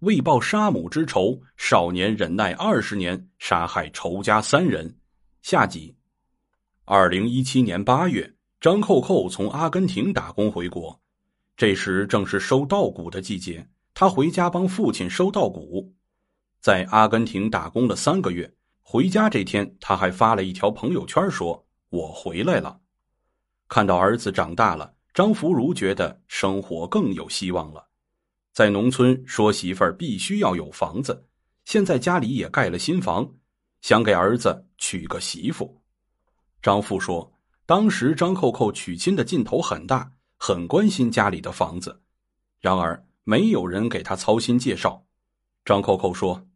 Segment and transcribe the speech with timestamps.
[0.00, 4.96] 为报杀母之仇，少年忍耐二十年，杀害仇家三人。
[5.42, 5.94] 下集。
[6.86, 10.98] 二零一七年八月，张扣扣从阿根廷打工回国，
[11.54, 15.92] 这时正是收稻谷的季节，他回家帮父亲收稻谷。
[16.62, 22.80] 在阿根廷打工了三个月，回家这天，他还发了一条朋友圈说：“我回来了。”
[23.68, 27.86] 看到儿子长大了，张福如觉得生活更有希望了。
[28.52, 31.26] 在农村，说媳妇儿必须要有房子，
[31.64, 33.32] 现在家里也盖了新房，
[33.80, 35.80] 想给儿子娶个媳妇。
[36.60, 37.32] 张富说
[37.64, 42.02] ：“当时张扣扣娶亲的劲头很大，很关心家里的房子，
[42.60, 45.06] 然而没有人给他操心介绍。”
[45.64, 46.48] 张扣扣说：“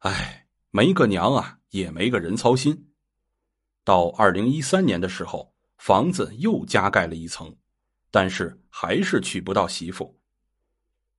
[0.00, 2.88] 哎，没个娘啊，也没个人操心。”
[3.84, 7.54] 到二零一三年的时候，房子又加盖了一层，
[8.10, 10.18] 但是还是娶不到媳妇。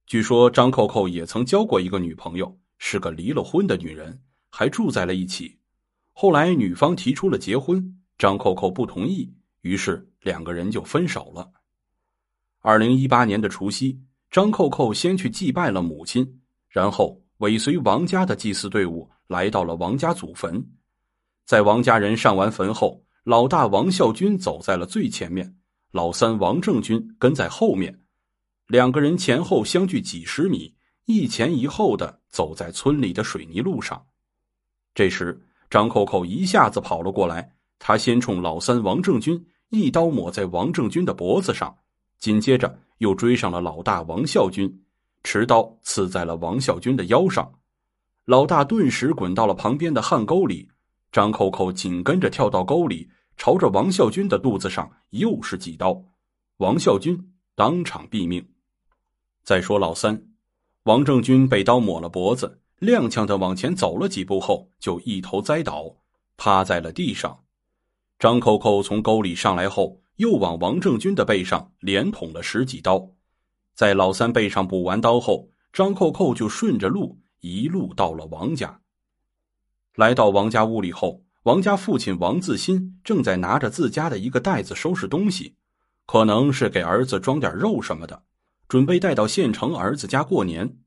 [0.05, 5.57] 据说张扣扣也曾交过一个女朋友，是个离了婚的女人，还住在了一起。
[6.13, 7.91] 后来女方提出了结婚。
[8.17, 11.51] 张扣扣不同意，于是两个人就分手了。
[12.61, 13.99] 二零一八年的除夕，
[14.31, 16.39] 张扣扣先去祭拜了母亲，
[16.69, 20.65] 然后尾随王家的祭祀队伍来到了王家祖坟。
[21.45, 25.53] 在王家人上完坟后，老大王孝军走在了最前面，
[25.91, 27.99] 老三王正军跟在后面，
[28.67, 30.73] 两个人前后相距几十米，
[31.05, 34.05] 一前一后的走在村里的水泥路上。
[34.93, 37.53] 这时，张扣扣一下子跑了过来。
[37.77, 41.77] 他先冲老三王正军一刀抹在王正军的脖子上，
[42.17, 44.81] 紧接着又追上了老大王孝军，
[45.23, 47.53] 持刀刺在了王孝军的腰上。
[48.23, 50.67] 老大顿时滚到了旁边的旱沟里，
[51.11, 56.01] 张扣扣紧跟着跳到沟里，朝着王孝军的肚子上又是几刀，
[56.57, 58.43] 王孝军当场毙命。
[59.45, 60.23] 再说老三，
[60.85, 65.97] 王正军被刀抹了脖子，踉跄的往前走了几步后，就一头栽倒，
[66.35, 67.41] 趴在了地上。
[68.17, 73.07] 张扣扣从沟里上来后，又往王正军的背上连捅了十几刀，
[73.75, 78.79] 在老三背上补完刀后，张扣扣就顺着路一路到了王家。
[79.93, 85.53] 来到王家屋里后，王家父亲王自新正在拿着自家的一个袋子收拾东西，
[86.07, 88.23] 可能是给儿子装点肉什么的，
[88.75, 90.79] 准备带到县城儿子家过年。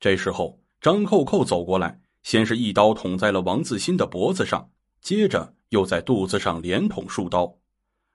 [0.00, 5.54] 这时候，张扣扣走过来，先是一刀捅在了王自新的脖子上，接着。
[5.68, 7.56] 又在肚子上连捅数刀，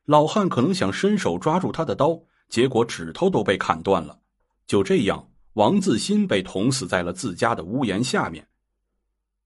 [0.03, 2.19] 老汉可能想伸手抓住他的刀，
[2.50, 4.19] 结果指头都被砍断了。
[4.67, 8.45] 就这样，王自新被捅死在了自家的屋檐下面。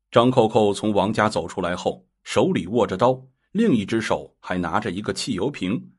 [0.10, 3.22] 张扣扣从王家走出来后，手里握着刀，
[3.52, 5.92] 另一只手还拿着一个汽油瓶。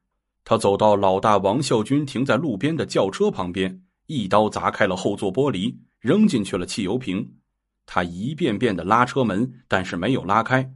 [0.48, 7.34] 他走到老大王孝军停在路边的轿车旁边，一刀砸开了后座玻璃，扔进去了汽油瓶。
[7.84, 10.72] 他一遍遍的拉车门，但是没有拉开。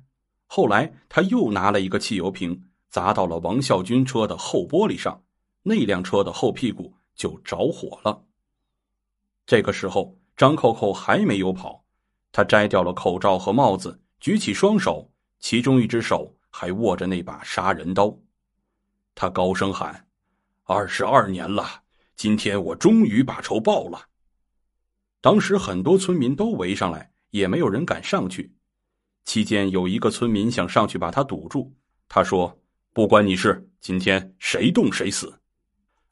[0.47, 5.22] 后来，他又拿了一个汽油瓶，砸到了王孝军车的后玻璃上，
[5.62, 8.25] 那辆车的后屁股就着火了。
[9.47, 11.82] 这个时候，张扣扣还没有跑，
[12.31, 18.15] 他摘掉了口罩和帽子，举起双手，其中一只手还握着那把杀人刀。
[19.15, 20.06] 他高声喊
[20.65, 21.83] ：“二十二年了，
[22.17, 24.09] 今天我终于把仇报了。”
[25.21, 28.53] 当时很多村民都围上来，也没有人敢上去。
[29.25, 31.73] 期间有一个村民想上去把他堵住，
[32.09, 32.61] 他说
[32.93, 35.33] ：“不关你事，今天谁动谁死。”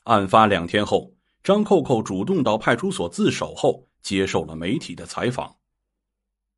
[0.05, 1.12] 案发两天后，
[1.43, 5.56] 张扣扣主动到派出所自首后，接受了媒体的采访。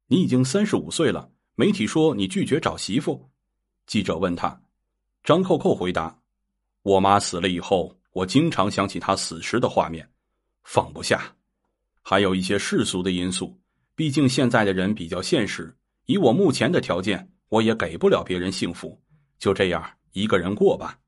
[0.09, 3.31] 你已经三十五岁了，媒体说你拒绝找媳妇。
[3.87, 4.63] 记者问他，
[5.25, 6.21] 张扣扣回答
[6.83, 10.09] ：“我妈死了以后，我经常想起她死时的画面，
[10.65, 11.23] 放不下。
[12.03, 13.59] 还有一些世俗的因素，
[13.95, 15.75] 毕竟现在的人比较现实。”
[16.07, 19.01] 以我目前的条件，我也给不了别人幸福，
[19.39, 20.99] 就这样一个人过吧。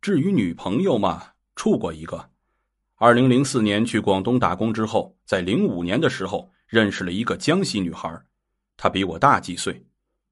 [0.00, 1.24] 至于女朋友嘛，
[1.56, 2.30] 处过一个。
[2.94, 8.08] 二零零四年去广东打工之后，在零五年的时候认识了一个江西女孩，
[8.76, 9.84] 她比我大几岁，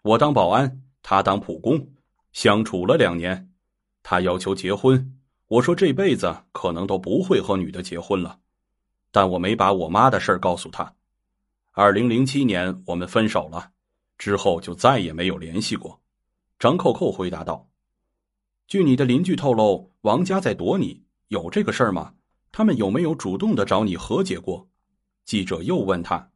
[0.02, 1.84] 我当保安，她当普工，
[2.32, 3.50] 相处了两年，
[4.04, 5.18] 他要求结婚，
[5.48, 8.38] 我说这辈子可能都不会和女的结婚了，
[9.10, 10.94] 但我没把我妈的事儿告诉他。
[11.72, 13.70] 二零零七年，我们分手了，
[14.18, 16.02] 之后就再也没有联系过。
[16.58, 17.66] 张扣扣回答道
[18.68, 22.12] ：“据你的邻居透露，王家在躲你，有这个事儿吗？
[22.52, 24.68] 他们有没有主动的找你和解过？”
[25.24, 26.30] 记者又问他，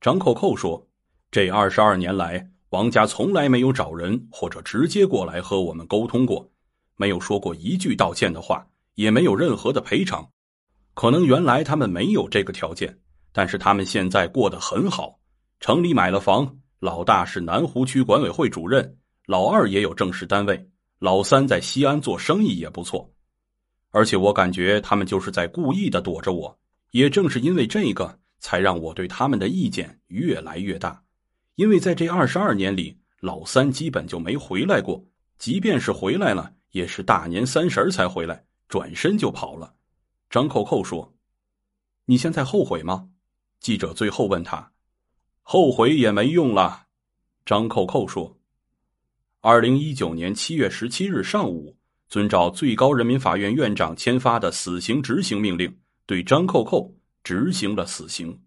[0.00, 0.88] 张扣扣说
[1.30, 6.50] ：“这二十二年来，王家从来没有找人或者直接过来和我们沟通过，
[6.96, 10.28] 没有说过一句道歉的话，也没有任何的赔偿。
[10.94, 12.98] 可能原来他们没有这个条件。”
[13.36, 15.18] 但是他们现在过得很好，
[15.58, 18.96] 城里买了房，老大是南湖区管委会主任，
[19.26, 20.68] 老二也有正式单位，
[21.00, 23.12] 老三在西安做生意也不错。
[23.90, 26.56] 而且我感觉他们就是在故意的躲着我，
[26.92, 31.02] 也正是因为这个，才让我对他们的意见越来越大。
[31.56, 35.04] 因为在这二十二年里，老三基本就没回来过，
[35.38, 39.74] 即便是回来了，也是大年三十才回来，转身就跑了。
[40.28, 41.14] 张扣扣说
[42.04, 43.08] ：“你现在后悔吗？”
[43.60, 44.72] 记者最后问他
[45.42, 46.86] ：“后悔也没用了。”
[47.46, 48.36] 张扣扣说
[49.40, 51.76] ：“二零一九年七月十七日上午。”
[52.06, 55.74] 遵照最高人民法院院长签发的死刑执行命令，
[56.06, 56.94] 对张扣扣
[57.24, 58.40] 执行了死刑。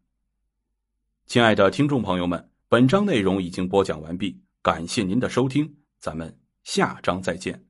[1.26, 7.67] 亲爱的听众朋友们，本章内容已经播讲完毕，感谢您的收听，咱们下章再见。